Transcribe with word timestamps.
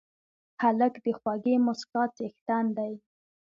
هلک 0.61 0.93
د 1.05 1.07
خوږې 1.19 1.55
موسکا 1.65 2.03
څښتن 2.15 2.65
دی. 2.77 2.93